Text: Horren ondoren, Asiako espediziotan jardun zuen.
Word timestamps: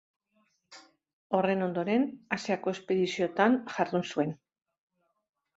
Horren 1.39 1.61
ondoren, 1.67 2.07
Asiako 2.37 2.73
espediziotan 2.79 3.61
jardun 3.77 4.11
zuen. 4.15 4.37